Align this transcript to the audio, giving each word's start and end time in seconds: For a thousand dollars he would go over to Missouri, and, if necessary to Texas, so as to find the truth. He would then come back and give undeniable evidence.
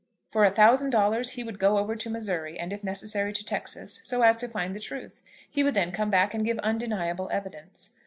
For 0.31 0.43
a 0.45 0.49
thousand 0.49 0.89
dollars 0.89 1.29
he 1.29 1.43
would 1.43 1.59
go 1.59 1.77
over 1.77 1.95
to 1.95 2.09
Missouri, 2.09 2.57
and, 2.57 2.73
if 2.73 2.83
necessary 2.83 3.33
to 3.33 3.45
Texas, 3.45 3.99
so 4.03 4.23
as 4.23 4.35
to 4.37 4.47
find 4.47 4.75
the 4.75 4.79
truth. 4.79 5.21
He 5.47 5.63
would 5.63 5.75
then 5.75 5.91
come 5.91 6.09
back 6.09 6.33
and 6.33 6.43
give 6.43 6.57
undeniable 6.57 7.29
evidence. 7.31 7.91